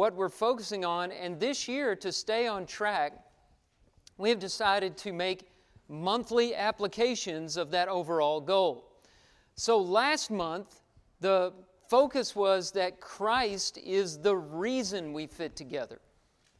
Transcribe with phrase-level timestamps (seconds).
[0.00, 1.12] what we're focusing on.
[1.12, 3.12] And this year, to stay on track,
[4.16, 5.50] we have decided to make
[5.90, 8.92] monthly applications of that overall goal.
[9.56, 10.80] So last month,
[11.20, 11.52] the
[11.90, 16.00] focus was that Christ is the reason we fit together.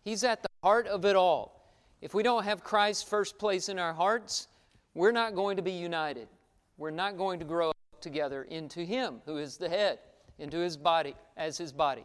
[0.03, 1.73] He's at the heart of it all.
[2.03, 4.49] If we don't have Christ first place in our hearts,
[4.93, 6.29] we're not going to be united.
[6.77, 7.73] We're not going to grow
[8.03, 9.99] together into Him, who is the head,
[10.39, 12.05] into His body, as His body.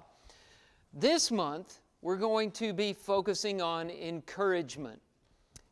[0.97, 5.01] This month, we're going to be focusing on encouragement.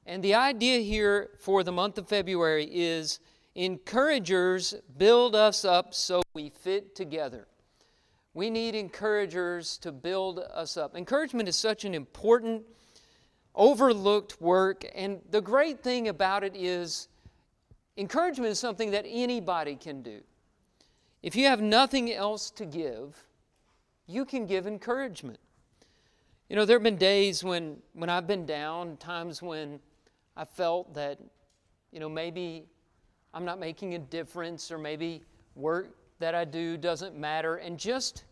[0.05, 3.21] And the idea here for the month of February is
[3.55, 7.47] encouragers build us up so we fit together.
[8.33, 10.93] We need encouragers to build us up.
[10.93, 12.63] Encouragement is such an important,
[13.55, 17.07] overlooked work, and the great thing about it is
[17.95, 20.19] encouragement is something that anybody can do.
[21.21, 23.23] If you have nothing else to give,
[24.07, 25.39] you can give encouragement.
[26.49, 29.79] You know, there have been days when, when I've been down, times when
[30.35, 31.19] I felt that,
[31.91, 32.65] you know, maybe
[33.33, 35.23] I'm not making a difference, or maybe
[35.55, 37.55] work that I do doesn't matter.
[37.55, 38.25] And just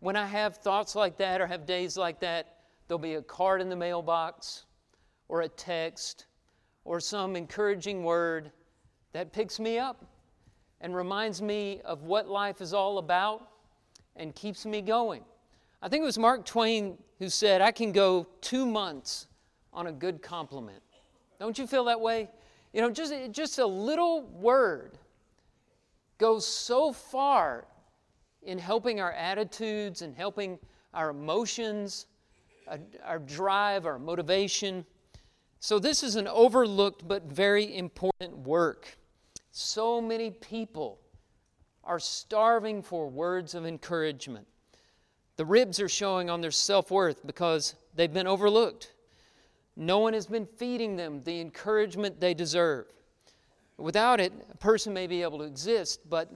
[0.00, 3.60] when I have thoughts like that or have days like that, there'll be a card
[3.60, 4.64] in the mailbox
[5.28, 6.26] or a text
[6.84, 8.50] or some encouraging word
[9.12, 10.04] that picks me up
[10.80, 13.48] and reminds me of what life is all about
[14.18, 15.22] and keeps me going.
[15.80, 19.26] I think it was Mark Twain who said, I can go two months
[19.72, 20.82] on a good compliment.
[21.38, 22.28] Don't you feel that way?
[22.72, 24.98] You know, just, just a little word
[26.18, 27.66] goes so far
[28.42, 30.58] in helping our attitudes and helping
[30.94, 32.06] our emotions,
[32.68, 34.84] uh, our drive, our motivation.
[35.60, 38.96] So, this is an overlooked but very important work.
[39.50, 41.00] So many people
[41.88, 44.46] are starving for words of encouragement.
[45.36, 48.92] The ribs are showing on their self worth because they've been overlooked.
[49.74, 52.86] No one has been feeding them the encouragement they deserve.
[53.78, 56.30] Without it, a person may be able to exist, but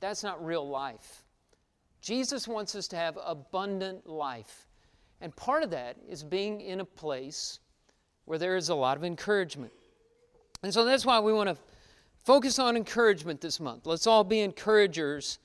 [0.00, 1.24] that's not real life.
[2.02, 4.66] Jesus wants us to have abundant life.
[5.20, 7.60] And part of that is being in a place
[8.24, 9.72] where there is a lot of encouragement.
[10.62, 11.56] And so that's why we want to
[12.24, 13.86] focus on encouragement this month.
[13.86, 15.38] Let's all be encouragers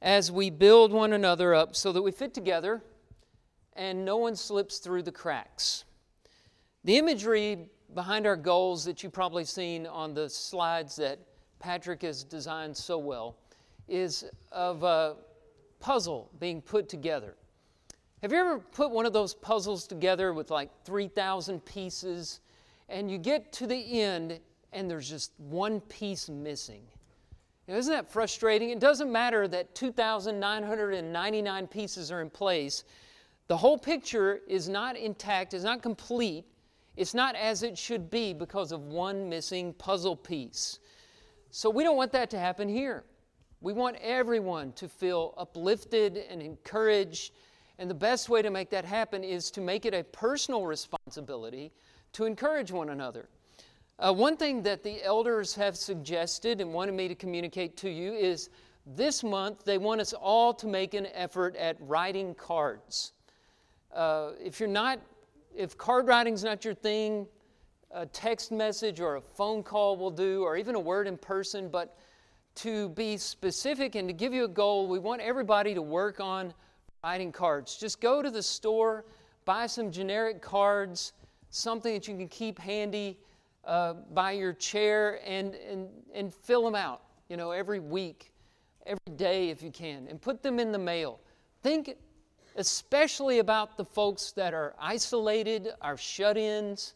[0.00, 2.82] as we build one another up so that we fit together
[3.74, 5.84] and no one slips through the cracks.
[6.84, 11.18] The imagery behind our goals that you've probably seen on the slides that
[11.58, 13.36] Patrick has designed so well
[13.88, 15.16] is of a
[15.80, 17.34] puzzle being put together.
[18.22, 22.40] Have you ever put one of those puzzles together with like 3,000 pieces
[22.88, 24.40] and you get to the end
[24.72, 26.82] and there's just one piece missing?
[27.66, 28.70] Isn't that frustrating?
[28.70, 32.84] It doesn't matter that 2,999 pieces are in place.
[33.46, 36.46] The whole picture is not intact, it's not complete
[36.98, 40.80] it's not as it should be because of one missing puzzle piece.
[41.52, 43.04] So we don't want that to happen here.
[43.60, 47.34] We want everyone to feel uplifted and encouraged.
[47.78, 51.70] And the best way to make that happen is to make it a personal responsibility
[52.14, 53.28] to encourage one another.
[54.00, 58.12] Uh, one thing that the elders have suggested and wanted me to communicate to you
[58.12, 58.48] is
[58.86, 63.12] this month they want us all to make an effort at writing cards.
[63.92, 65.00] Uh, if you're not
[65.56, 67.26] if card writing's not your thing,
[67.90, 71.68] a text message or a phone call will do, or even a word in person,
[71.68, 71.98] but
[72.54, 76.54] to be specific and to give you a goal, we want everybody to work on
[77.02, 77.76] writing cards.
[77.76, 79.04] Just go to the store,
[79.44, 81.12] buy some generic cards,
[81.50, 83.18] something that you can keep handy
[83.68, 88.32] uh, by your chair, and, and, and fill them out, you know, every week,
[88.86, 91.20] every day if you can, and put them in the mail.
[91.62, 91.94] Think
[92.56, 96.94] especially about the folks that are isolated, our shut ins,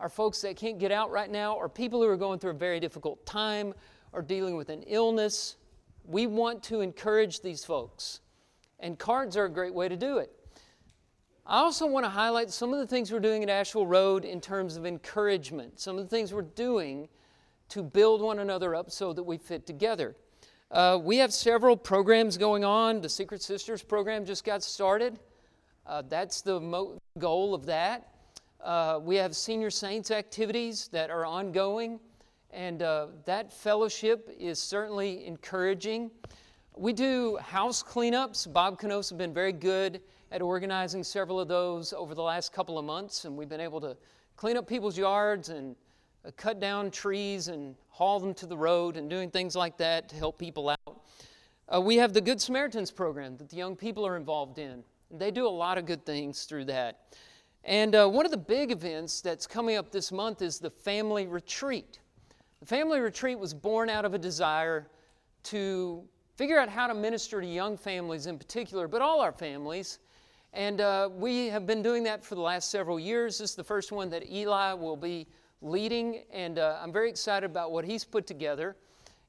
[0.00, 2.54] our folks that can't get out right now, or people who are going through a
[2.54, 3.72] very difficult time
[4.12, 5.56] or dealing with an illness.
[6.04, 8.20] We want to encourage these folks,
[8.80, 10.32] and cards are a great way to do it.
[11.50, 14.38] I also want to highlight some of the things we're doing at Asheville Road in
[14.38, 17.08] terms of encouragement, some of the things we're doing
[17.70, 20.14] to build one another up so that we fit together.
[20.70, 23.00] Uh, we have several programs going on.
[23.00, 25.18] The Secret Sisters program just got started.
[25.86, 28.12] Uh, that's the mo- goal of that.
[28.62, 31.98] Uh, we have Senior Saints activities that are ongoing,
[32.50, 36.10] and uh, that fellowship is certainly encouraging.
[36.76, 38.52] We do house cleanups.
[38.52, 42.78] Bob Canos has been very good at organizing several of those over the last couple
[42.78, 43.96] of months, and we've been able to
[44.36, 45.74] clean up people's yards and
[46.24, 50.08] uh, cut down trees and haul them to the road and doing things like that
[50.08, 51.02] to help people out.
[51.74, 54.82] Uh, we have the Good Samaritans program that the young people are involved in.
[55.10, 57.00] They do a lot of good things through that.
[57.64, 61.26] And uh, one of the big events that's coming up this month is the family
[61.26, 61.98] retreat.
[62.60, 64.88] The family retreat was born out of a desire
[65.44, 66.02] to
[66.36, 69.98] figure out how to minister to young families in particular, but all our families.
[70.52, 73.38] And uh, we have been doing that for the last several years.
[73.38, 75.26] This is the first one that Eli will be
[75.60, 78.76] leading, and uh, I'm very excited about what he's put together.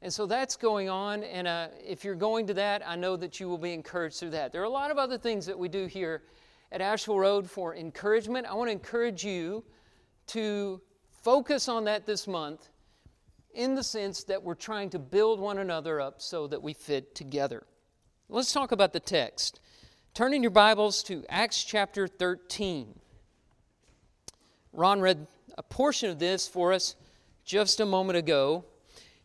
[0.01, 3.39] And so that's going on, and uh, if you're going to that, I know that
[3.39, 4.53] you will be encouraged through that.
[4.53, 6.23] There are a lot of other things that we do here
[6.71, 8.47] at Asheville Road for encouragement.
[8.47, 9.65] I want to encourage you
[10.27, 10.79] to
[11.21, 12.69] focus on that this month
[13.53, 17.13] in the sense that we're trying to build one another up so that we fit
[17.13, 17.65] together.
[18.29, 19.59] Let's talk about the text.
[20.13, 22.93] Turn in your Bibles to Acts chapter 13.
[24.73, 25.27] Ron read
[25.57, 26.95] a portion of this for us
[27.45, 28.65] just a moment ago.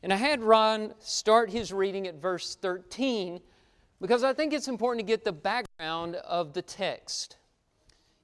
[0.04, 3.40] And I had Ron start his reading at verse 13
[4.00, 7.38] because I think it's important to get the background of the text.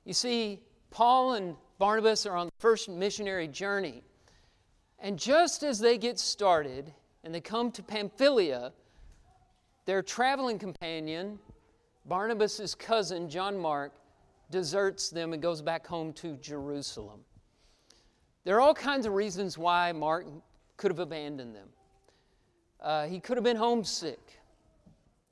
[0.04, 0.60] You see,
[0.90, 4.04] Paul and Barnabas are on the first missionary journey.
[5.00, 6.92] And just as they get started
[7.24, 8.72] and they come to Pamphylia,
[9.86, 11.40] their traveling companion,
[12.06, 13.92] Barnabas' cousin, John Mark,
[14.50, 17.20] deserts them and goes back home to Jerusalem.
[18.44, 20.26] There are all kinds of reasons why Mark
[20.76, 21.68] could have abandoned them.
[22.80, 24.40] Uh, he could have been homesick.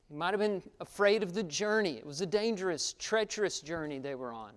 [0.09, 1.97] He might have been afraid of the journey.
[1.97, 4.53] It was a dangerous, treacherous journey they were on.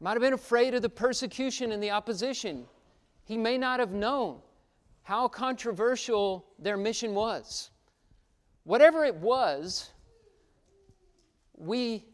[0.00, 2.64] Might have been afraid of the persecution and the opposition.
[3.24, 4.40] He may not have known
[5.02, 7.70] how controversial their mission was.
[8.64, 9.90] Whatever it was,
[11.56, 12.04] we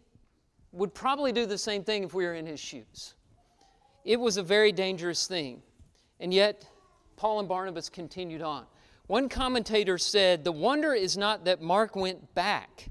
[0.73, 3.15] would probably do the same thing if we were in his shoes.
[4.05, 5.63] It was a very dangerous thing.
[6.21, 6.67] And yet,
[7.17, 8.67] Paul and Barnabas continued on.
[9.07, 12.89] One commentator said, The wonder is not that Mark went back,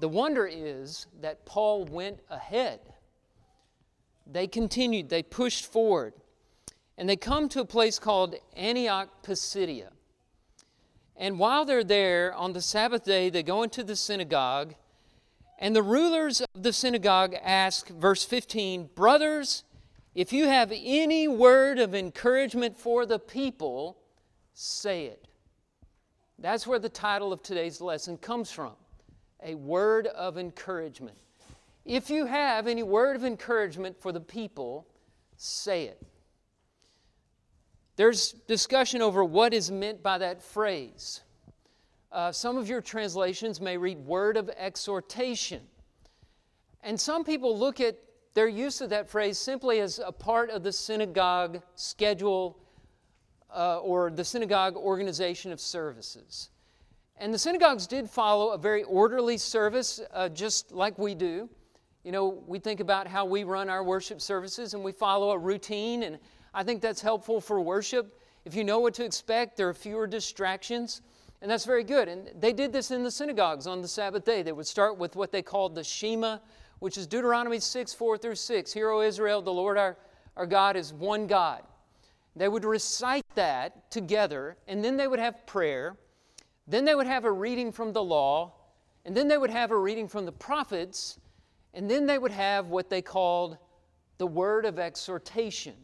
[0.00, 2.80] the wonder is that Paul went ahead.
[4.26, 6.12] They continued, they pushed forward,
[6.98, 9.90] and they come to a place called Antioch Pisidia.
[11.16, 14.74] And while they're there on the Sabbath day, they go into the synagogue
[15.58, 19.64] and the rulers of the synagogue ask, verse 15, Brothers,
[20.14, 23.98] if you have any word of encouragement for the people,
[24.54, 25.28] say it.
[26.38, 28.72] That's where the title of today's lesson comes from
[29.42, 31.16] a word of encouragement.
[31.84, 34.86] If you have any word of encouragement for the people,
[35.36, 36.02] say it.
[37.96, 41.22] There's discussion over what is meant by that phrase.
[42.16, 45.60] Uh, some of your translations may read word of exhortation.
[46.82, 47.98] And some people look at
[48.32, 52.58] their use of that phrase simply as a part of the synagogue schedule
[53.54, 56.48] uh, or the synagogue organization of services.
[57.18, 61.50] And the synagogues did follow a very orderly service, uh, just like we do.
[62.02, 65.38] You know, we think about how we run our worship services and we follow a
[65.38, 66.18] routine, and
[66.54, 68.18] I think that's helpful for worship.
[68.46, 71.02] If you know what to expect, there are fewer distractions.
[71.42, 72.08] And that's very good.
[72.08, 74.42] And they did this in the synagogues on the Sabbath day.
[74.42, 76.38] They would start with what they called the Shema,
[76.78, 78.72] which is Deuteronomy 6, 4 through 6.
[78.72, 79.96] Hear, O Israel, the Lord our,
[80.36, 81.62] our God is one God.
[82.34, 85.96] They would recite that together, and then they would have prayer.
[86.66, 88.52] Then they would have a reading from the law,
[89.04, 91.18] and then they would have a reading from the prophets,
[91.72, 93.56] and then they would have what they called
[94.18, 95.74] the word of exhortation.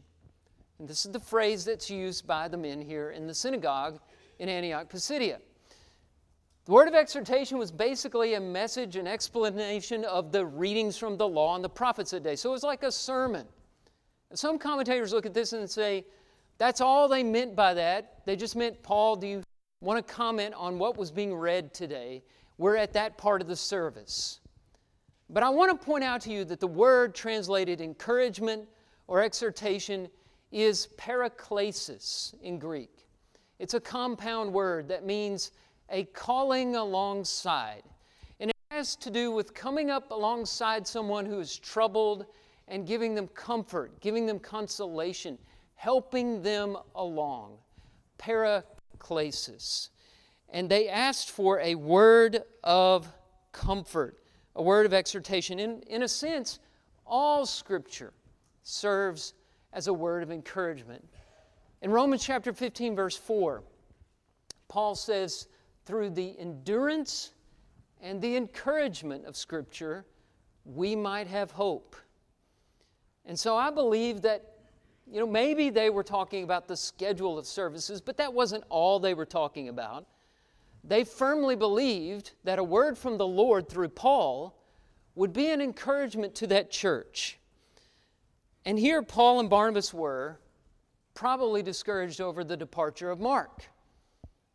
[0.78, 4.00] And this is the phrase that's used by the men here in the synagogue
[4.42, 5.38] in Antioch Pisidia.
[6.64, 11.28] The word of exhortation was basically a message, an explanation of the readings from the
[11.28, 12.34] law and the prophets that day.
[12.34, 13.46] So it was like a sermon.
[14.30, 16.04] And some commentators look at this and say,
[16.58, 18.26] that's all they meant by that.
[18.26, 19.42] They just meant, Paul, do you
[19.80, 22.24] want to comment on what was being read today?
[22.58, 24.40] We're at that part of the service.
[25.30, 28.68] But I want to point out to you that the word translated encouragement
[29.06, 30.08] or exhortation
[30.50, 33.06] is paraklesis in Greek.
[33.62, 35.52] It's a compound word that means
[35.88, 37.84] a calling alongside.
[38.40, 42.26] And it has to do with coming up alongside someone who is troubled
[42.66, 45.38] and giving them comfort, giving them consolation,
[45.76, 47.56] helping them along.
[48.18, 49.90] Paraklesis.
[50.48, 53.06] And they asked for a word of
[53.52, 54.18] comfort,
[54.56, 55.60] a word of exhortation.
[55.60, 56.58] In, in a sense,
[57.06, 58.12] all Scripture
[58.64, 59.34] serves
[59.72, 61.08] as a word of encouragement.
[61.82, 63.64] In Romans chapter 15, verse 4,
[64.68, 65.48] Paul says,
[65.84, 67.32] through the endurance
[68.00, 70.06] and the encouragement of Scripture,
[70.64, 71.96] we might have hope.
[73.26, 74.58] And so I believe that,
[75.10, 79.00] you know, maybe they were talking about the schedule of services, but that wasn't all
[79.00, 80.06] they were talking about.
[80.84, 84.56] They firmly believed that a word from the Lord through Paul
[85.16, 87.40] would be an encouragement to that church.
[88.64, 90.38] And here Paul and Barnabas were
[91.14, 93.64] probably discouraged over the departure of Mark.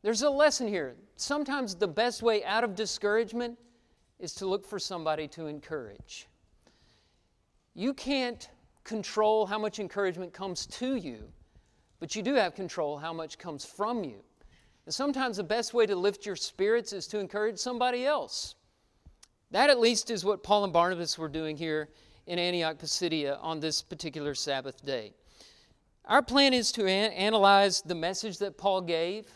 [0.01, 0.95] There's a lesson here.
[1.15, 3.57] Sometimes the best way out of discouragement
[4.19, 6.27] is to look for somebody to encourage.
[7.73, 8.49] You can't
[8.83, 11.29] control how much encouragement comes to you,
[11.99, 14.23] but you do have control how much comes from you.
[14.85, 18.55] And sometimes the best way to lift your spirits is to encourage somebody else.
[19.51, 21.89] That, at least, is what Paul and Barnabas were doing here
[22.25, 25.13] in Antioch Pisidia on this particular Sabbath day.
[26.07, 29.27] Our plan is to an- analyze the message that Paul gave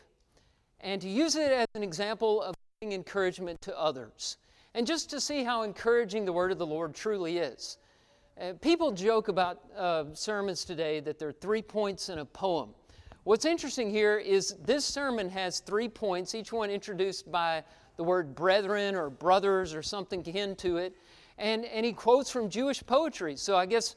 [0.80, 4.38] and to use it as an example of giving encouragement to others,
[4.74, 7.78] and just to see how encouraging the word of the Lord truly is.
[8.40, 12.70] Uh, people joke about uh, sermons today that they're three points in a poem.
[13.26, 17.66] What's interesting here is this sermon has three points, each one introduced by
[17.98, 20.96] the word brethren or brothers or something akin to it.
[21.38, 23.36] And, and he quotes from Jewish poetry.
[23.36, 23.96] So I guess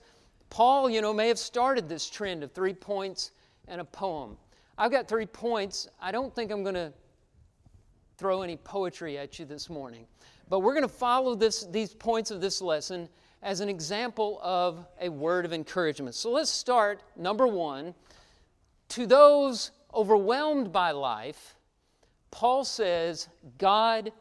[0.51, 3.33] Paul, you know, may have started this trend of three points
[3.69, 4.37] and a poem.
[4.79, 5.89] I've got three points.
[6.01, 6.93] I don't think I'm going to
[8.17, 10.07] throw any poetry at you this morning.
[10.49, 13.09] But we're going to follow this, these points of this lesson
[13.43, 16.15] as an example of a word of encouragement.
[16.15, 17.95] So let's start, number one,
[18.91, 21.57] to those overwhelmed by life,
[22.31, 24.13] Paul says, God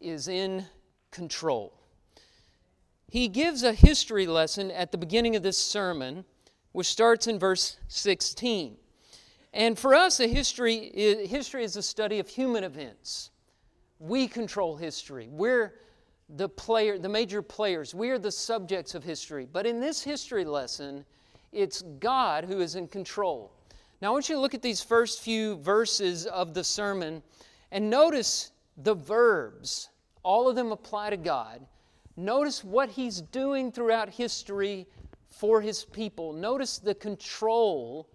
[0.00, 0.64] is in
[1.10, 1.72] control.
[3.12, 6.24] He gives a history lesson at the beginning of this sermon,
[6.72, 8.78] which starts in verse 16.
[9.52, 10.90] And for us, a history,
[11.26, 13.28] history is a study of human events.
[13.98, 15.28] We control history.
[15.30, 15.74] We're
[16.30, 17.94] the player, the major players.
[17.94, 19.46] We are the subjects of history.
[19.52, 21.04] But in this history lesson,
[21.52, 23.52] it's God who is in control.
[24.00, 27.22] Now, I want you to look at these first few verses of the sermon
[27.72, 29.90] and notice the verbs.
[30.22, 31.66] All of them apply to God.
[32.16, 34.86] Notice what He's doing throughout history
[35.30, 36.32] for His people.
[36.32, 38.08] Notice the control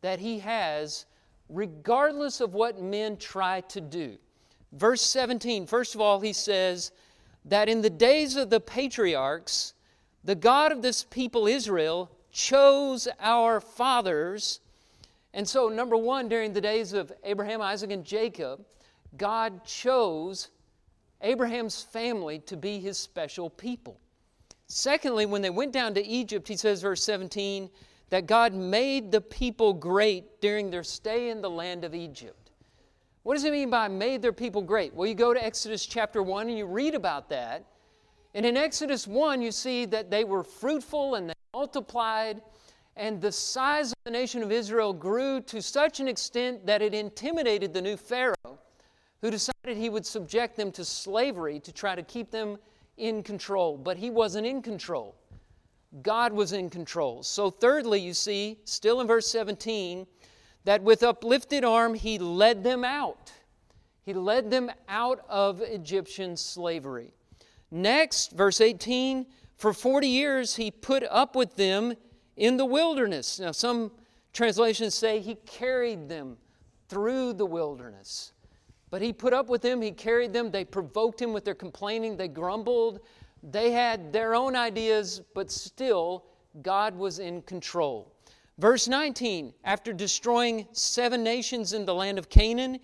[0.00, 1.06] that He has,
[1.48, 4.16] regardless of what men try to do.
[4.72, 6.92] Verse 17, first of all, He says,
[7.44, 9.74] that in the days of the patriarchs,
[10.24, 14.60] the God of this people, Israel, chose our fathers.
[15.34, 18.64] And so, number one, during the days of Abraham, Isaac, and Jacob,
[19.16, 20.50] God chose
[21.22, 23.98] Abraham's family to be his special people.
[24.66, 27.70] Secondly, when they went down to Egypt, he says, verse 17,
[28.10, 32.50] that God made the people great during their stay in the land of Egypt.
[33.22, 34.94] What does it mean by made their people great?
[34.94, 37.64] Well, you go to Exodus chapter 1 and you read about that.
[38.34, 42.40] And in Exodus 1, you see that they were fruitful and they multiplied,
[42.96, 46.94] and the size of the nation of Israel grew to such an extent that it
[46.94, 48.58] intimidated the new Pharaoh,
[49.22, 52.58] who decided he would subject them to slavery to try to keep them
[52.98, 53.78] in control.
[53.78, 55.16] But he wasn't in control,
[56.02, 57.22] God was in control.
[57.22, 60.06] So, thirdly, you see, still in verse 17,
[60.64, 63.32] that with uplifted arm he led them out.
[64.04, 67.14] He led them out of Egyptian slavery.
[67.70, 69.26] Next, verse 18,
[69.56, 71.94] for 40 years he put up with them
[72.36, 73.38] in the wilderness.
[73.38, 73.92] Now, some
[74.32, 76.36] translations say he carried them
[76.88, 78.32] through the wilderness.
[78.92, 82.14] But he put up with them, he carried them, they provoked him with their complaining,
[82.14, 83.00] they grumbled,
[83.42, 86.26] they had their own ideas, but still,
[86.60, 88.12] God was in control.
[88.58, 92.80] Verse 19 After destroying seven nations in the land of Canaan,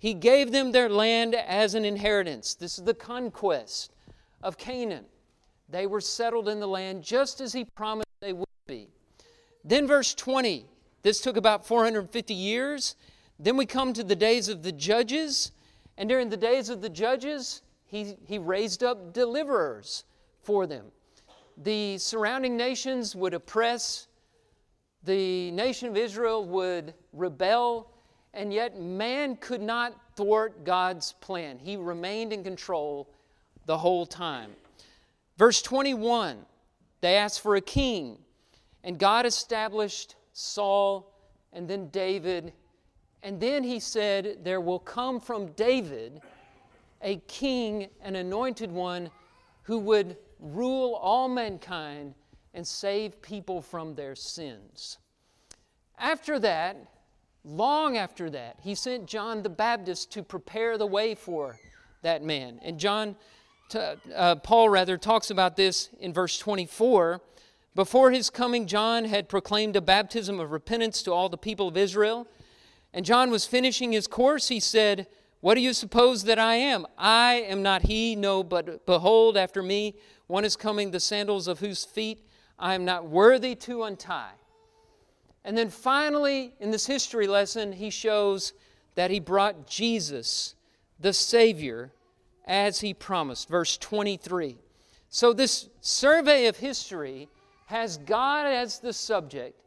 [0.00, 2.54] he gave them their land as an inheritance.
[2.54, 3.92] This is the conquest
[4.42, 5.04] of Canaan.
[5.68, 8.88] They were settled in the land just as he promised they would be.
[9.64, 10.66] Then, verse 20
[11.02, 12.96] this took about 450 years.
[13.38, 15.52] Then we come to the days of the judges.
[15.98, 20.04] And during the days of the judges, he, he raised up deliverers
[20.42, 20.86] for them.
[21.56, 24.08] The surrounding nations would oppress
[25.04, 27.90] the nation of Israel would rebel,
[28.34, 31.58] and yet man could not thwart God's plan.
[31.58, 33.08] He remained in control
[33.66, 34.52] the whole time.
[35.36, 36.44] Verse 21
[37.00, 38.16] they asked for a king,
[38.84, 41.12] and God established Saul
[41.52, 42.52] and then David.
[43.22, 46.20] And then he said, There will come from David
[47.02, 49.10] a king, an anointed one,
[49.62, 52.14] who would rule all mankind
[52.54, 54.98] and save people from their sins.
[55.98, 56.76] After that,
[57.44, 61.58] long after that, he sent John the Baptist to prepare the way for
[62.02, 62.58] that man.
[62.62, 63.16] And John,
[64.14, 67.20] uh, Paul rather, talks about this in verse 24.
[67.74, 71.76] Before his coming, John had proclaimed a baptism of repentance to all the people of
[71.76, 72.26] Israel.
[72.94, 74.48] And John was finishing his course.
[74.48, 75.06] He said,
[75.40, 76.86] What do you suppose that I am?
[76.98, 79.94] I am not he, no, but behold, after me
[80.26, 82.26] one is coming, the sandals of whose feet
[82.58, 84.32] I am not worthy to untie.
[85.44, 88.52] And then finally, in this history lesson, he shows
[88.94, 90.54] that he brought Jesus,
[91.00, 91.92] the Savior,
[92.46, 93.48] as he promised.
[93.48, 94.56] Verse 23.
[95.08, 97.28] So, this survey of history
[97.66, 99.60] has God as the subject,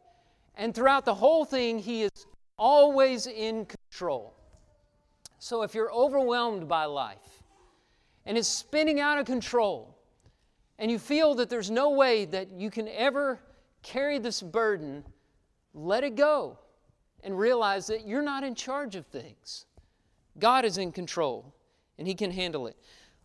[0.56, 2.25] and throughout the whole thing, he is
[2.58, 4.34] always in control.
[5.38, 7.42] So, if you're overwhelmed by life
[8.24, 9.96] and it's spinning out of control,
[10.78, 13.40] and you feel that there's no way that you can ever
[13.82, 15.04] carry this burden,
[15.72, 16.58] let it go
[17.22, 19.66] and realize that you're not in charge of things.
[20.38, 21.54] God is in control
[21.98, 22.76] and He can handle it.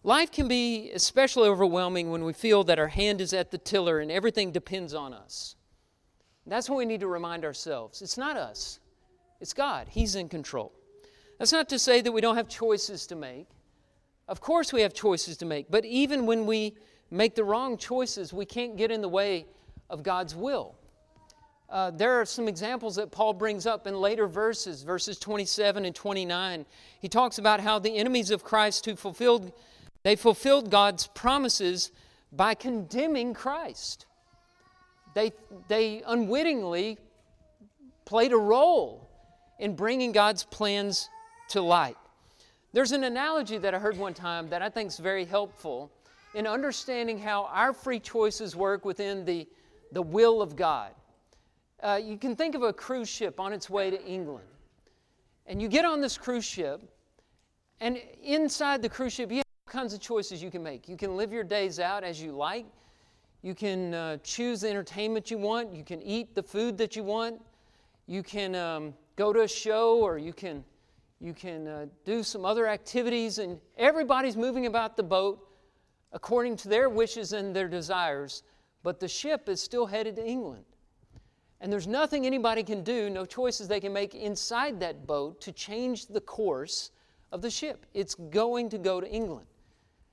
[0.04, 4.00] Life can be especially overwhelming when we feel that our hand is at the tiller
[4.00, 5.56] and everything depends on us.
[6.48, 8.80] That's when we need to remind ourselves it's not us,
[9.42, 9.88] it's God.
[9.90, 10.72] He's in control.
[11.40, 13.48] That's not to say that we don't have choices to make.
[14.28, 16.76] Of course, we have choices to make, but even when we
[17.10, 19.48] make the wrong choices, we can't get in the way
[19.90, 20.76] of God's will.
[21.68, 25.96] Uh, there are some examples that Paul brings up in later verses, verses 27 and
[25.96, 26.66] 29.
[27.00, 29.52] He talks about how the enemies of Christ who fulfilled,
[30.04, 31.92] they fulfilled God's promises
[32.32, 34.06] by condemning Christ.
[35.16, 35.32] They,
[35.68, 37.00] they unwittingly
[38.06, 39.01] played a role
[39.62, 41.10] in bringing God's plans
[41.50, 41.96] to light.
[42.74, 45.92] There's an analogy that I heard one time that I think is very helpful
[46.34, 49.48] in understanding how our free choices work within the,
[49.92, 50.92] the will of God.
[51.84, 54.46] Uh, you can think of a cruise ship on its way to England.
[55.46, 56.82] And you get on this cruise ship,
[57.82, 60.90] and inside the cruise ship, you have all kinds of choices you can make.
[60.90, 62.66] You can live your days out as you like.
[63.44, 65.72] You can uh, choose the entertainment you want.
[65.72, 67.42] You can eat the food that you want.
[68.08, 70.64] You can um, go to a show or you can,
[71.20, 73.38] you can uh, do some other activities.
[73.38, 75.48] And everybody's moving about the boat
[76.12, 78.44] according to their wishes and their desires.
[78.84, 80.66] But the ship is still headed to England.
[81.62, 85.52] And there's nothing anybody can do, no choices they can make inside that boat to
[85.52, 86.90] change the course
[87.32, 87.86] of the ship.
[87.94, 89.46] It's going to go to England.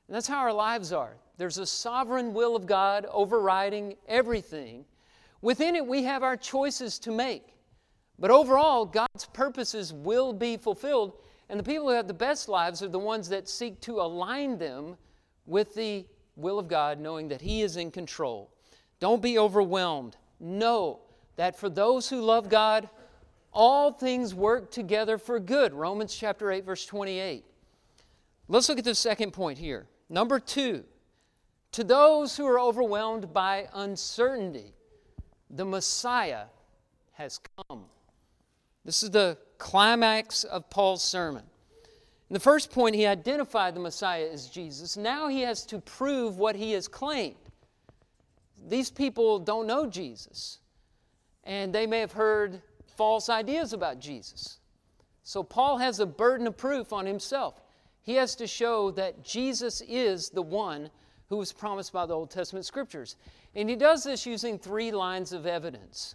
[0.07, 1.17] And that's how our lives are.
[1.39, 4.85] There's a sovereign will of God overriding everything.
[5.41, 7.55] Within it, we have our choices to make.
[8.19, 11.13] But overall, God's purposes will be fulfilled.
[11.49, 14.59] And the people who have the best lives are the ones that seek to align
[14.59, 14.97] them
[15.47, 16.05] with the
[16.37, 18.51] will of God, knowing that He is in control.
[19.01, 20.17] Don't be overwhelmed.
[20.41, 21.01] Know
[21.37, 22.89] that for those who love God,
[23.53, 25.73] all things work together for good.
[25.73, 27.45] Romans chapter 8, verse 28.
[28.49, 29.87] Let's look at the second point here.
[30.09, 30.85] Number two,
[31.73, 34.75] to those who are overwhelmed by uncertainty,
[35.51, 36.45] the Messiah
[37.13, 37.85] has come.
[38.89, 41.43] This is the climax of Paul's sermon.
[42.31, 44.97] In the first point, he identified the Messiah as Jesus.
[44.97, 47.37] Now he has to prove what he has claimed.
[48.67, 50.61] These people don't know Jesus
[51.45, 52.63] and they may have heard
[52.97, 54.59] false ideas about Jesus.
[55.23, 57.61] So Paul has a burden of proof on himself.
[58.01, 60.89] He has to show that Jesus is the one
[61.29, 63.17] who was promised by the Old Testament scriptures.
[63.55, 66.15] And he does this using three lines of evidence.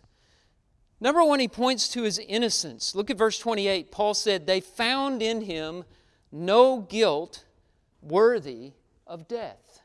[1.03, 2.95] Number one, he points to his innocence.
[2.95, 3.91] Look at verse 28.
[3.91, 5.83] Paul said, They found in him
[6.31, 7.43] no guilt
[8.01, 8.71] worthy
[9.05, 9.81] of death.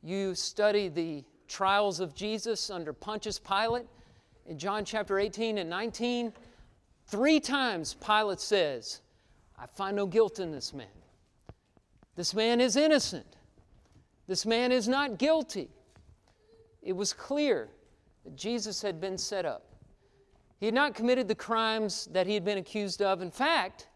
[0.00, 3.86] You study the trials of Jesus under Pontius Pilate
[4.46, 6.34] in John chapter 18 and 19,
[7.08, 9.00] three times Pilate says,
[9.58, 10.86] I find no guilt in this man.
[12.14, 13.26] This man is innocent.
[14.28, 15.68] This man is not guilty.
[16.80, 17.70] It was clear
[18.22, 19.69] that Jesus had been set up.
[20.60, 23.22] He had not committed the crimes that he had been accused of.
[23.22, 23.88] In fact,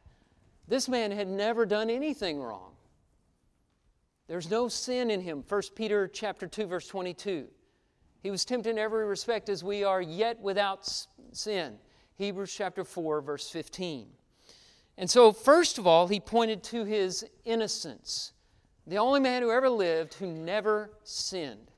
[0.66, 2.72] this man had never done anything wrong.
[4.26, 5.44] There's no sin in him.
[5.46, 7.46] 1 Peter chapter 2 verse 22.
[8.22, 10.90] He was tempted in every respect as we are, yet without
[11.32, 11.76] sin.
[12.16, 14.06] Hebrews chapter 4, verse 15.
[14.96, 18.32] And so, first of all, he pointed to his innocence.
[18.86, 21.70] The only man who ever lived who never sinned.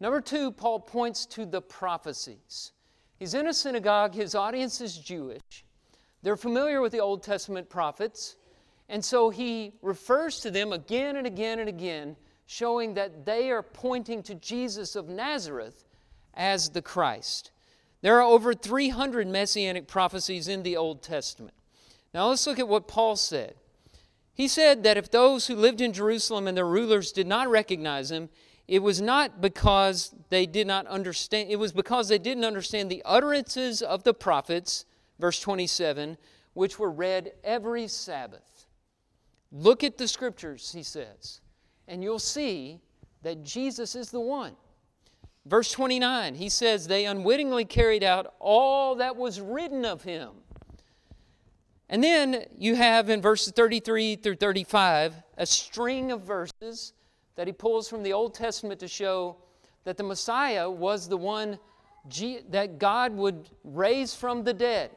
[0.00, 2.72] Number two, Paul points to the prophecies.
[3.18, 5.64] He's in a synagogue, his audience is Jewish.
[6.22, 8.36] They're familiar with the Old Testament prophets,
[8.88, 13.62] and so he refers to them again and again and again showing that they are
[13.62, 15.84] pointing to Jesus of Nazareth
[16.34, 17.50] as the Christ.
[18.00, 21.54] There are over 300 messianic prophecies in the Old Testament.
[22.14, 23.54] Now let's look at what Paul said.
[24.32, 28.10] He said that if those who lived in Jerusalem and their rulers did not recognize
[28.10, 28.28] him,
[28.68, 33.02] it was not because they did not understand, it was because they didn't understand the
[33.06, 34.84] utterances of the prophets,
[35.18, 36.18] verse 27,
[36.52, 38.66] which were read every Sabbath.
[39.50, 41.40] Look at the scriptures, he says,
[41.88, 42.80] and you'll see
[43.22, 44.54] that Jesus is the one.
[45.46, 50.30] Verse 29, he says, They unwittingly carried out all that was written of him.
[51.88, 56.92] And then you have in verses 33 through 35 a string of verses
[57.38, 59.36] that he pulls from the Old Testament to show
[59.84, 61.56] that the Messiah was the one
[62.48, 64.90] that God would raise from the dead.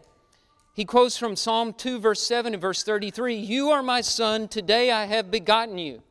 [0.74, 4.90] He quotes from Psalm 2, verse 7 and verse 33 You are my son, today
[4.90, 6.02] I have begotten you.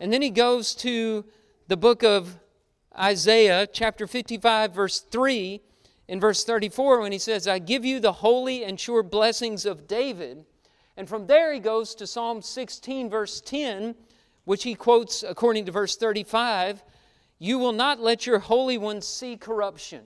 [0.00, 1.24] And then he goes to
[1.68, 2.36] the book of
[2.98, 5.60] Isaiah, chapter 55, verse 3,
[6.08, 9.86] in verse 34, when he says, I give you the holy and sure blessings of
[9.86, 10.46] David.
[10.96, 13.94] And from there he goes to Psalm 16, verse 10,
[14.44, 16.82] which he quotes according to verse 35
[17.38, 20.02] You will not let your Holy One see corruption.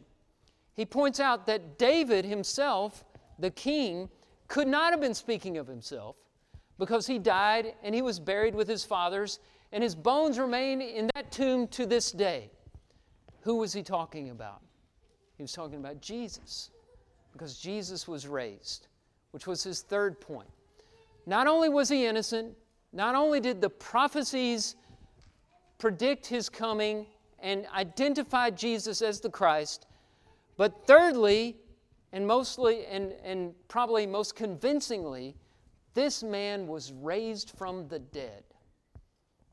[0.74, 3.04] He points out that David himself,
[3.38, 4.08] the king,
[4.46, 6.16] could not have been speaking of himself
[6.78, 9.40] because he died and he was buried with his fathers,
[9.72, 12.50] and his bones remain in that tomb to this day.
[13.40, 14.62] Who was he talking about?
[15.36, 16.70] He was talking about Jesus
[17.32, 18.88] because Jesus was raised,
[19.32, 20.48] which was his third point.
[21.26, 22.56] Not only was he innocent,
[22.92, 24.76] not only did the prophecies
[25.78, 27.06] predict his coming
[27.38, 29.86] and identify Jesus as the Christ,
[30.56, 31.56] but thirdly,
[32.12, 35.36] and mostly and, and probably most convincingly,
[35.94, 38.42] this man was raised from the dead.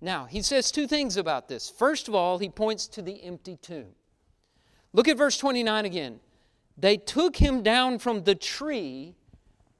[0.01, 1.69] Now, he says two things about this.
[1.69, 3.93] First of all, he points to the empty tomb.
[4.93, 6.19] Look at verse 29 again.
[6.77, 9.15] They took him down from the tree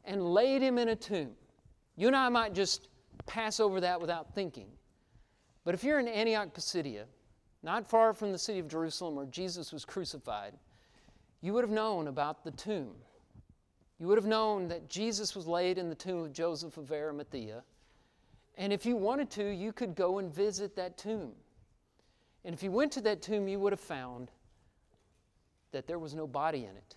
[0.04, 1.32] and laid him in a tomb.
[1.96, 2.88] You and I might just
[3.26, 4.68] pass over that without thinking.
[5.64, 7.06] But if you're in Antioch Pisidia,
[7.64, 10.54] not far from the city of Jerusalem where Jesus was crucified,
[11.42, 12.96] you would have known about the tomb.
[14.00, 17.64] You would have known that Jesus was laid in the tomb of Joseph of Arimathea.
[18.58, 21.32] And if you wanted to, you could go and visit that tomb.
[22.44, 24.32] And if you went to that tomb, you would have found
[25.72, 26.96] that there was no body in it,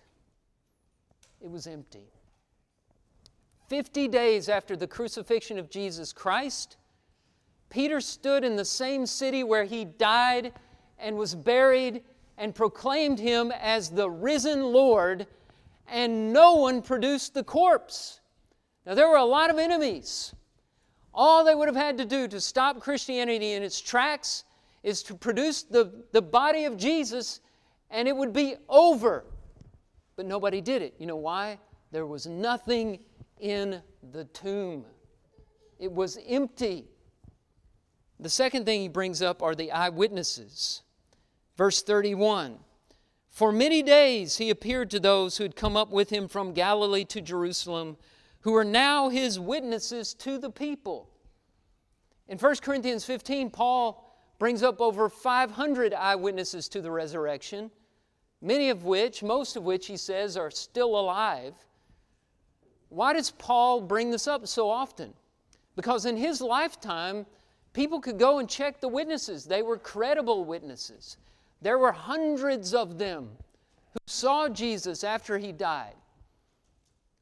[1.41, 2.11] it was empty.
[3.69, 6.77] 50 days after the crucifixion of Jesus Christ,
[7.69, 10.53] Peter stood in the same city where he died
[10.97, 12.03] and was buried
[12.39, 15.27] and proclaimed him as the risen Lord,
[15.87, 18.21] and no one produced the corpse.
[18.87, 20.33] Now, there were a lot of enemies.
[21.13, 24.45] All they would have had to do to stop Christianity in its tracks
[24.81, 27.41] is to produce the, the body of Jesus
[27.91, 29.25] and it would be over.
[30.15, 30.95] But nobody did it.
[30.97, 31.59] You know why?
[31.91, 32.99] There was nothing
[33.39, 34.85] in the tomb,
[35.79, 36.87] it was empty.
[38.19, 40.83] The second thing he brings up are the eyewitnesses.
[41.57, 42.59] Verse 31
[43.29, 47.05] For many days he appeared to those who had come up with him from Galilee
[47.05, 47.97] to Jerusalem,
[48.41, 51.09] who are now his witnesses to the people.
[52.27, 54.05] In 1 Corinthians 15, Paul
[54.37, 57.71] brings up over 500 eyewitnesses to the resurrection
[58.41, 61.53] many of which, most of which, he says, are still alive.
[62.89, 65.13] Why does Paul bring this up so often?
[65.75, 67.25] Because in his lifetime,
[67.73, 69.45] people could go and check the witnesses.
[69.45, 71.17] They were credible witnesses.
[71.61, 73.29] There were hundreds of them
[73.93, 75.95] who saw Jesus after he died.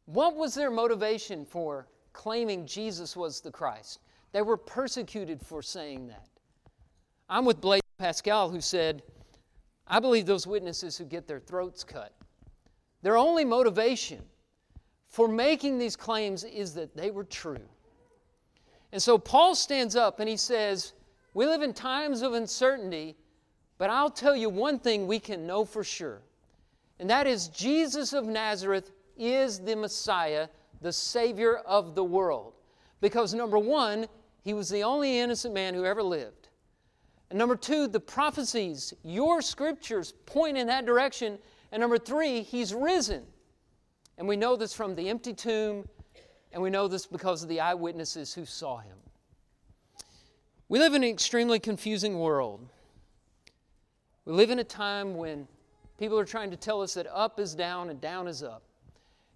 [0.05, 3.99] What was their motivation for claiming Jesus was the Christ?
[4.31, 6.27] They were persecuted for saying that.
[7.29, 9.03] I'm with Blaise Pascal, who said,
[9.85, 12.13] I believe those witnesses who get their throats cut,
[13.01, 14.23] their only motivation
[15.07, 17.59] for making these claims is that they were true.
[18.91, 20.93] And so Paul stands up and he says,
[21.33, 23.15] We live in times of uncertainty,
[23.77, 26.21] but I'll tell you one thing we can know for sure,
[26.99, 30.47] and that is Jesus of Nazareth is the Messiah,
[30.81, 32.53] the Savior of the world.
[33.01, 34.07] Because number one,
[34.43, 36.49] he was the only innocent man who ever lived.
[37.29, 41.37] And number two, the prophecies, your scriptures point in that direction.
[41.71, 43.25] And number three, he's risen.
[44.17, 45.87] And we know this from the empty tomb,
[46.51, 48.97] and we know this because of the eyewitnesses who saw him.
[50.69, 52.67] We live in an extremely confusing world.
[54.25, 55.47] We live in a time when
[55.97, 58.63] people are trying to tell us that up is down and down is up.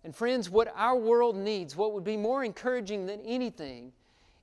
[0.04, 3.94] And friends, what our world needs, what would be more encouraging than anything,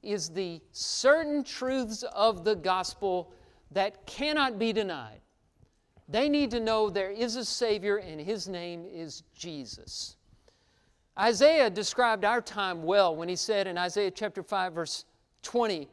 [0.02, 3.32] is the certain truths of the gospel
[3.72, 5.20] that cannot be denied.
[6.08, 10.16] They need to know there is a Savior and His name is Jesus.
[11.18, 15.04] Isaiah described our time well when he said in Isaiah chapter 5, verse
[15.42, 15.88] 20,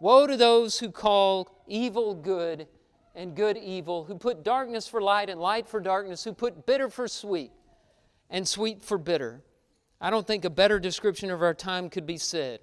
[0.00, 2.66] Woe to those who call evil good
[3.14, 6.88] and good evil, who put darkness for light and light for darkness, who put bitter
[6.88, 7.52] for sweet
[8.30, 9.42] and sweet for bitter.
[10.00, 12.58] I don't think a better description of our time could be said.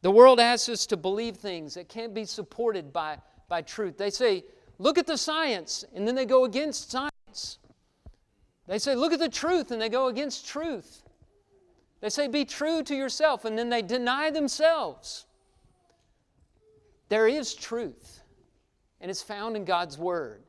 [0.00, 3.18] The world asks us to believe things that can't be supported by,
[3.48, 3.98] by truth.
[3.98, 4.44] They say,
[4.78, 7.58] look at the science, and then they go against science.
[8.66, 11.02] They say, look at the truth, and they go against truth.
[12.00, 15.26] They say, be true to yourself, and then they deny themselves.
[17.08, 18.20] There is truth,
[19.00, 20.42] and it's found in God's Word.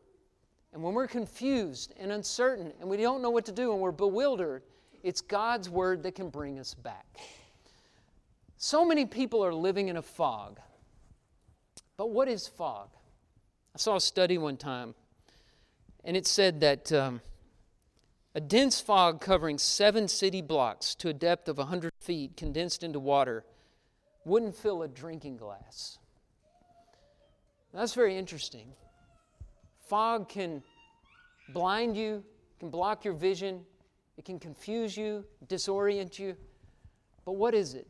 [0.73, 3.91] And when we're confused and uncertain and we don't know what to do and we're
[3.91, 4.63] bewildered,
[5.03, 7.05] it's God's Word that can bring us back.
[8.57, 10.59] So many people are living in a fog.
[11.95, 12.89] But what is fog?
[13.73, 14.95] I saw a study one time,
[16.03, 17.21] and it said that um,
[18.37, 22.99] a dense fog covering seven city blocks to a depth of 100 feet, condensed into
[22.99, 23.43] water,
[24.25, 25.97] wouldn't fill a drinking glass.
[27.73, 28.67] That's very interesting.
[29.89, 30.61] Fog can
[31.49, 32.23] blind you,
[32.59, 33.65] can block your vision,
[34.19, 36.35] it can confuse you, disorient you.
[37.25, 37.87] But what is it?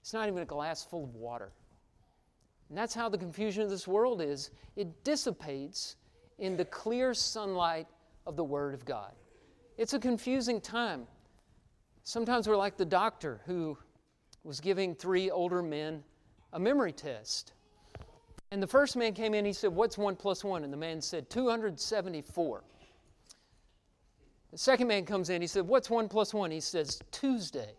[0.00, 1.52] It's not even a glass full of water.
[2.70, 4.52] And that's how the confusion of this world is.
[4.74, 5.96] It dissipates
[6.38, 7.88] in the clear sunlight
[8.28, 9.12] of the Word of God.
[9.78, 11.06] It's a confusing time.
[12.02, 13.78] Sometimes we're like the doctor who
[14.44, 16.04] was giving three older men
[16.52, 17.52] a memory test.
[18.50, 20.62] And the first man came in, he said, What's one plus one?
[20.62, 22.64] And the man said, 274.
[24.50, 26.50] The second man comes in, he said, What's one plus one?
[26.50, 27.72] He says, Tuesday.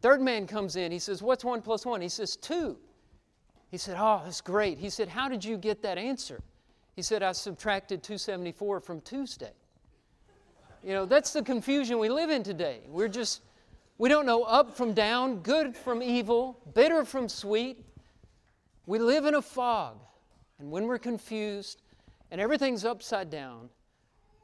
[0.00, 2.00] Third man comes in, he says, What's one plus one?
[2.00, 2.78] He says, Two.
[3.70, 4.78] He said, Oh, that's great.
[4.78, 6.40] He said, How did you get that answer?
[7.00, 9.52] He said, I subtracted 274 from Tuesday.
[10.84, 12.80] You know, that's the confusion we live in today.
[12.88, 13.40] We're just,
[13.96, 17.82] we don't know up from down, good from evil, bitter from sweet.
[18.84, 19.96] We live in a fog.
[20.58, 21.80] And when we're confused
[22.30, 23.70] and everything's upside down,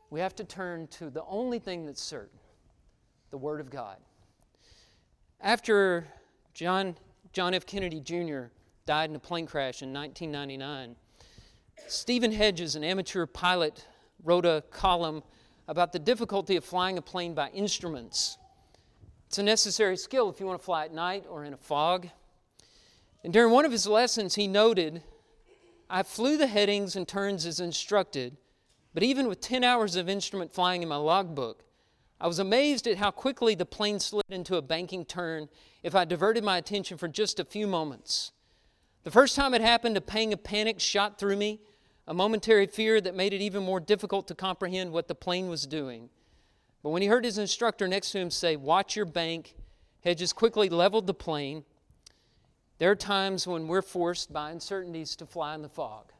[0.09, 2.39] we have to turn to the only thing that's certain
[3.33, 3.99] the Word of God.
[5.43, 6.09] After
[6.55, 6.97] John,
[7.35, 7.67] John F.
[7.67, 8.45] Kennedy Jr.
[8.87, 10.97] died in a plane crash in 1999,
[11.89, 13.87] Stephen Hedges, an amateur pilot,
[14.25, 15.23] wrote a column
[15.69, 18.39] about the difficulty of flying a plane by instruments.
[19.29, 22.09] It's a necessary skill if you want to fly at night or in a fog.
[23.23, 25.03] And during one of his lessons, he noted,
[25.89, 28.37] I flew the headings and turns as instructed,
[28.93, 31.63] but even with 10 hours of instrument flying in my logbook,
[32.21, 35.49] I was amazed at how quickly the plane slid into a banking turn
[35.83, 38.33] if I diverted my attention for just a few moments.
[39.07, 41.61] The first time it happened, a pang of panic shot through me,
[42.09, 45.65] a momentary fear that made it even more difficult to comprehend what the plane was
[45.65, 46.11] doing.
[46.83, 49.55] But when he heard his instructor next to him say, Watch your bank,
[50.03, 51.63] Hedges quickly leveled the plane
[52.79, 56.11] there are times when we're forced by uncertainties to fly in the fog,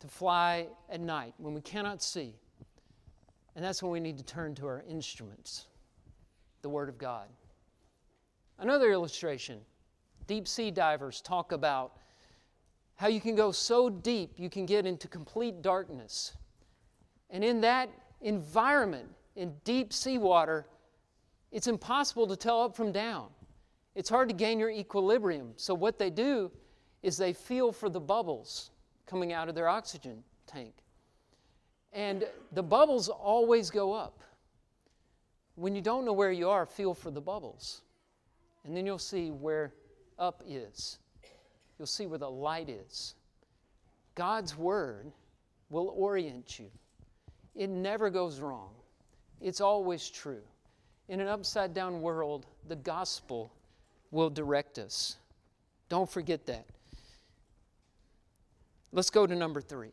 [0.00, 2.34] to fly at night when we cannot see.
[3.54, 5.68] And that's when we need to turn to our instruments,
[6.60, 7.28] the Word of God.
[8.58, 9.62] Another illustration
[10.26, 11.92] deep sea divers talk about
[12.96, 16.32] how you can go so deep you can get into complete darkness.
[17.30, 17.90] And in that
[18.22, 20.66] environment, in deep sea water,
[21.52, 23.28] it's impossible to tell up from down
[23.96, 25.54] it's hard to gain your equilibrium.
[25.56, 26.52] So, what they do
[27.02, 28.70] is they feel for the bubbles
[29.06, 30.74] coming out of their oxygen tank.
[31.94, 34.20] And the bubbles always go up.
[35.54, 37.80] When you don't know where you are, feel for the bubbles.
[38.66, 39.72] And then you'll see where
[40.18, 40.98] up is.
[41.78, 43.14] You'll see where the light is.
[44.14, 45.12] God's Word
[45.70, 46.70] will orient you.
[47.54, 48.70] It never goes wrong,
[49.40, 50.42] it's always true.
[51.08, 53.52] In an upside down world, the gospel
[54.10, 55.16] will direct us.
[55.88, 56.66] Don't forget that.
[58.92, 59.92] Let's go to number three.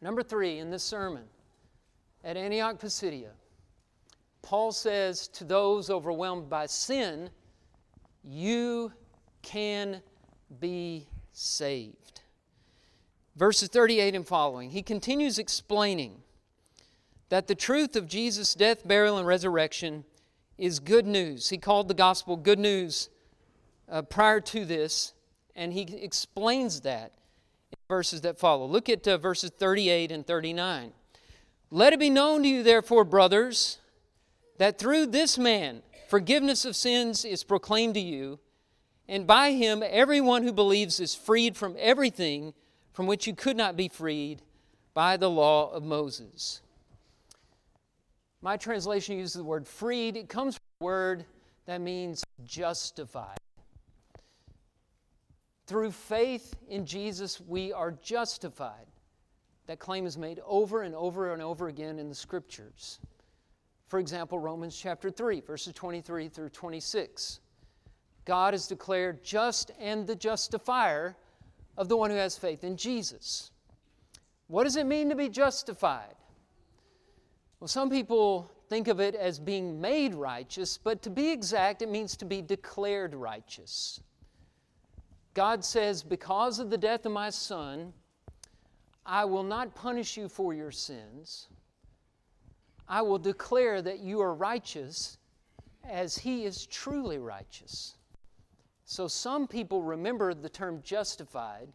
[0.00, 1.24] Number three in this sermon
[2.24, 3.30] at Antioch Pisidia,
[4.42, 7.28] Paul says to those overwhelmed by sin,
[8.28, 8.92] You
[9.42, 10.02] can
[10.60, 12.20] be saved.
[13.36, 16.22] Verses 38 and following, he continues explaining
[17.28, 20.04] that the truth of Jesus' death, burial, and resurrection
[20.58, 21.50] is good news.
[21.50, 23.10] He called the gospel good news
[23.88, 25.12] uh, prior to this,
[25.54, 27.12] and he explains that
[27.70, 28.66] in verses that follow.
[28.66, 30.92] Look at uh, verses 38 and 39.
[31.70, 33.78] Let it be known to you, therefore, brothers,
[34.58, 38.38] that through this man forgiveness of sins is proclaimed to you,
[39.08, 42.54] and by him everyone who believes is freed from everything
[42.92, 44.42] from which you could not be freed
[44.94, 46.62] by the law of Moses.
[48.40, 50.16] My translation uses the word freed.
[50.16, 51.24] It comes from a word
[51.66, 53.38] that means justified.
[55.66, 58.86] Through faith in Jesus, we are justified.
[59.66, 63.00] That claim is made over and over and over again in the scriptures.
[63.88, 67.40] For example, Romans chapter 3, verses 23 through 26.
[68.24, 71.16] God is declared just and the justifier
[71.76, 73.52] of the one who has faith in Jesus.
[74.48, 76.14] What does it mean to be justified?
[77.60, 81.88] Well, some people think of it as being made righteous, but to be exact, it
[81.88, 84.00] means to be declared righteous.
[85.34, 87.92] God says, Because of the death of my Son,
[89.04, 91.48] I will not punish you for your sins.
[92.88, 95.18] I will declare that you are righteous
[95.84, 97.94] as He is truly righteous.
[98.84, 101.68] So some people remember the term justified,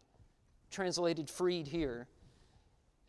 [0.69, 2.07] translated freed here,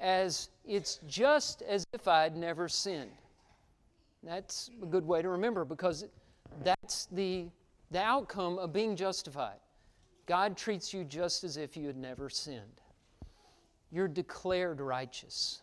[0.00, 3.10] as it's just as if I'd never sinned.
[4.24, 6.04] That's a good way to remember because
[6.64, 7.46] that's the,
[7.90, 9.58] the outcome of being justified.
[10.26, 12.80] God treats you just as if you had never sinned.
[13.90, 15.62] You're declared righteous.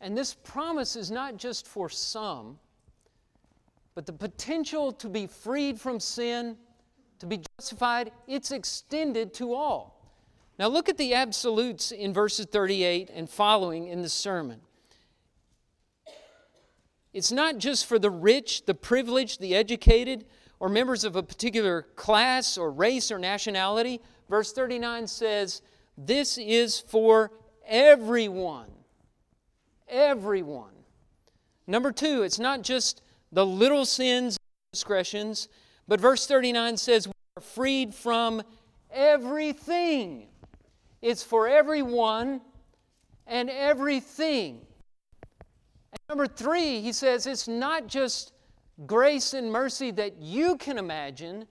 [0.00, 2.58] And this promise is not just for some,
[3.94, 6.56] but the potential to be freed from sin
[7.18, 9.96] to be justified, it's extended to all.
[10.58, 14.60] Now look at the absolutes in verses 38 and following in the sermon.
[17.12, 20.26] It's not just for the rich, the privileged, the educated,
[20.60, 24.00] or members of a particular class or race or nationality.
[24.28, 25.62] Verse 39 says,
[25.96, 27.32] This is for
[27.66, 28.70] everyone.
[29.88, 30.72] Everyone.
[31.66, 35.48] Number two, it's not just the little sins and discretions,
[35.88, 38.42] but verse 39 says we are freed from
[38.90, 40.28] everything.
[41.02, 42.40] It's for everyone
[43.26, 44.60] and everything.
[45.92, 48.32] And number three, he says it's not just
[48.86, 51.46] grace and mercy that you can imagine,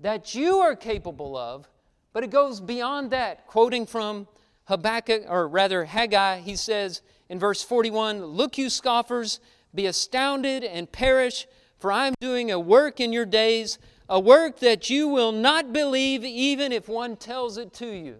[0.00, 1.68] that you are capable of,
[2.12, 3.46] but it goes beyond that.
[3.46, 4.26] Quoting from
[4.64, 9.40] Habakkuk, or rather Haggai, he says in verse 41 Look, you scoffers,
[9.74, 11.46] be astounded and perish
[11.78, 15.72] for I am doing a work in your days, a work that you will not
[15.72, 18.16] believe even if one tells it to you.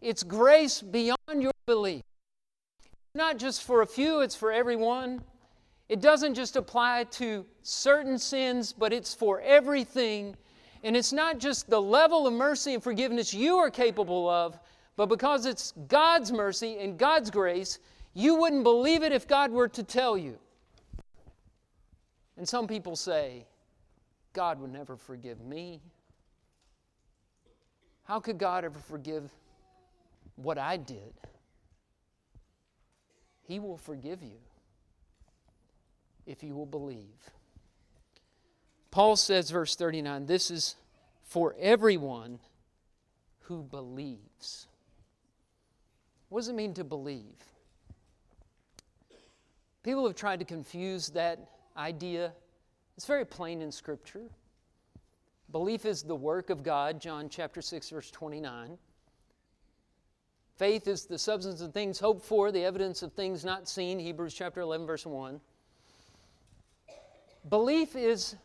[0.00, 2.02] It's grace beyond your belief.
[3.14, 5.22] Not just for a few, it's for everyone.
[5.88, 10.36] It doesn't just apply to certain sins, but it's for everything.
[10.82, 14.58] And it's not just the level of mercy and forgiveness you are capable of,
[14.96, 17.78] but because it's God's mercy and God's grace,
[18.14, 20.38] you wouldn't believe it if God were to tell you.
[22.36, 23.46] And some people say,
[24.32, 25.80] God would never forgive me.
[28.04, 29.30] How could God ever forgive
[30.36, 31.12] what I did?
[33.46, 34.38] He will forgive you
[36.26, 37.30] if you will believe.
[38.90, 40.76] Paul says, verse 39, this is
[41.24, 42.38] for everyone
[43.40, 44.66] who believes.
[46.28, 47.53] What does it mean to believe?
[49.84, 51.38] People have tried to confuse that
[51.76, 52.32] idea.
[52.96, 54.24] It's very plain in Scripture.
[55.52, 58.78] Belief is the work of God, John chapter 6, verse 29.
[60.56, 64.32] Faith is the substance of things hoped for, the evidence of things not seen, Hebrews
[64.32, 65.38] chapter 11, verse 1.
[67.50, 68.36] Belief is,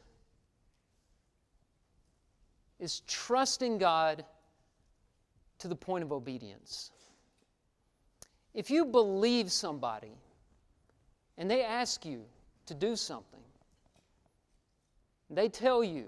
[2.81, 4.25] is trusting God
[5.59, 6.91] to the point of obedience.
[8.53, 10.11] If you believe somebody
[11.39, 12.25] and they ask you,
[12.69, 13.39] to do something.
[15.31, 16.05] They tell you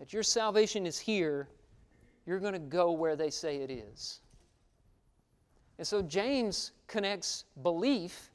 [0.00, 1.48] that your salvation is here,
[2.26, 4.20] you're going to go where they say it is.
[5.78, 8.30] And so James connects belief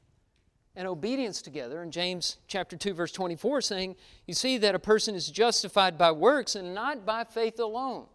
[0.76, 5.14] and obedience together in James chapter 2 verse 24 saying you see that a person
[5.14, 8.06] is justified by works and not by faith alone.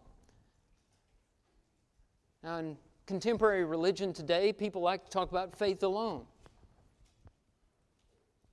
[2.42, 6.24] Now in contemporary religion today people like to talk about faith alone.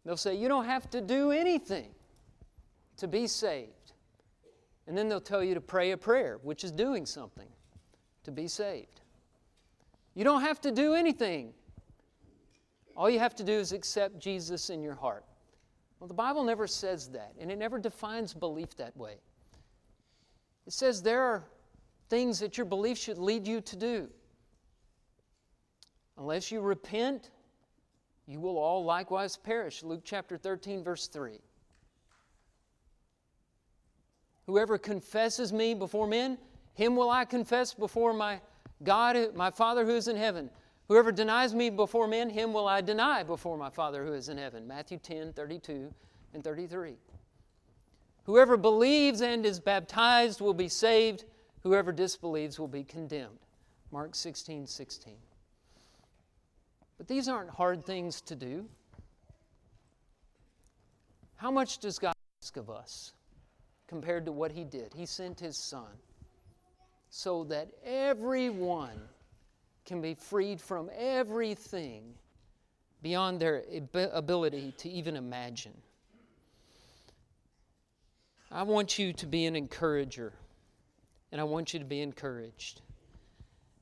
[0.06, 1.90] They'll say, You don't have to do anything
[2.98, 3.72] to be saved.
[4.88, 7.48] And then they'll tell you to pray a prayer, which is doing something
[8.24, 9.02] to be saved.
[10.14, 11.54] You don't have to do anything.
[12.96, 15.26] All you have to do is accept Jesus in your heart.
[16.00, 19.16] Well, the Bible never says that, and it never defines belief that way.
[20.68, 21.44] It says there are
[22.10, 24.10] things that your belief should lead you to do.
[26.18, 27.32] Unless you repent
[28.28, 29.84] you will all likewise perish.
[29.84, 31.40] Luke chapter 13, verse 3.
[34.48, 36.38] Whoever confesses me before men,
[36.74, 38.42] him will I confess before my
[38.84, 40.50] God, my Father who is in heaven.
[40.88, 44.38] Whoever denies me before men, him will I deny before my Father who is in
[44.38, 44.68] heaven.
[44.68, 45.92] Matthew 10, 32
[46.34, 46.96] and 33.
[48.26, 51.26] Whoever believes and is baptized will be saved.
[51.64, 53.40] Whoever disbelieves will be condemned.
[53.92, 55.16] Mark 16, 16.
[56.98, 58.66] But these aren't hard things to do.
[61.36, 63.14] How much does God ask of us?
[63.88, 64.94] compared to what he did.
[64.94, 65.88] He sent his son
[67.10, 69.00] so that everyone
[69.86, 72.14] can be freed from everything
[73.02, 73.64] beyond their
[74.14, 75.76] ability to even imagine.
[78.52, 80.34] I want you to be an encourager,
[81.32, 82.82] and I want you to be encouraged.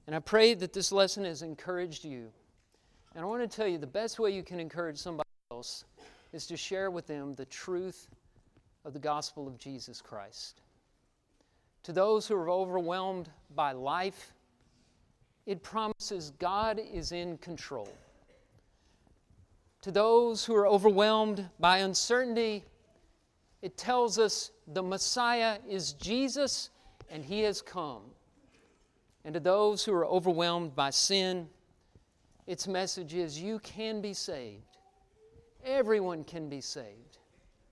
[0.08, 2.32] And I pray that this lesson has encouraged you.
[3.16, 5.86] And I want to tell you the best way you can encourage somebody else
[6.32, 8.08] is to share with them the truth
[8.86, 10.62] of the gospel of Jesus Christ.
[11.84, 14.34] To those who are overwhelmed by life,
[15.46, 17.90] it promises God is in control.
[19.82, 22.64] To those who are overwhelmed by uncertainty,
[23.62, 26.70] it tells us the Messiah is Jesus
[27.10, 28.02] and he has come.
[29.26, 31.48] And to those who are overwhelmed by sin,
[32.48, 34.78] its message is you can be saved.
[35.66, 37.18] Everyone can be saved.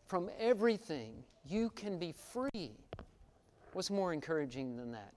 [0.06, 2.72] From everything, you can be free.
[3.74, 5.14] What's more encouraging than that?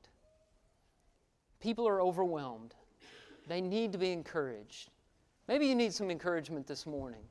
[1.60, 2.74] People are overwhelmed.
[3.48, 4.90] They need to be encouraged.
[5.48, 7.22] Maybe you need some encouragement this morning.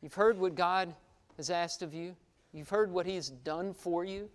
[0.00, 0.94] You've heard what God
[1.36, 2.16] has asked of you,
[2.52, 4.28] you've heard what He's done for you,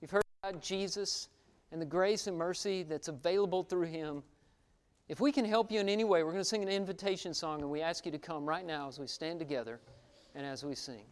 [0.00, 1.28] you've heard about Jesus
[1.72, 4.22] and the grace and mercy that's available through Him.
[5.08, 7.62] If we can help you in any way, we're going to sing an invitation song,
[7.62, 9.80] and we ask you to come right now as we stand together
[10.34, 11.04] and as we sing.